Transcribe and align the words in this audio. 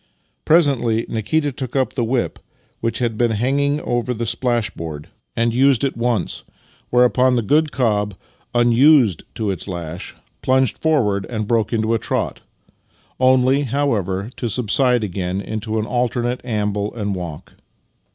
Presently 0.45 1.05
Nikita 1.07 1.51
took 1.51 1.75
up 1.75 1.93
the 1.93 2.03
whip, 2.03 2.39
which 2.79 2.97
had 2.97 3.19
been 3.19 3.29
hanging 3.37 3.79
over 3.81 4.15
the 4.15 4.25
splash 4.25 4.71
board, 4.71 5.09
and 5.35 5.51
34 5.51 5.51
Master 5.51 5.51
and 5.51 5.53
Man 5.53 5.57
used 5.67 5.83
it 5.83 5.95
once; 5.95 6.43
whereupon 6.89 7.35
the 7.35 7.43
good 7.43 7.71
cob, 7.71 8.15
unused 8.55 9.25
to 9.35 9.51
its 9.51 9.67
lash, 9.67 10.15
plunged 10.41 10.79
forward 10.79 11.27
and 11.29 11.47
broke 11.47 11.71
into 11.71 11.93
a 11.93 11.99
trot— 11.99 12.41
only, 13.19 13.61
however, 13.61 14.31
to 14.37 14.49
subside 14.49 15.03
again 15.03 15.39
into 15.39 15.77
an 15.77 15.85
alternative 15.85 16.43
amble 16.43 16.91
and 16.95 17.13
walk. 17.13 17.53